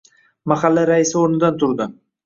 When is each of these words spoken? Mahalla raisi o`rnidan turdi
Mahalla 0.53 0.87
raisi 0.93 1.17
o`rnidan 1.23 1.65
turdi 1.65 1.93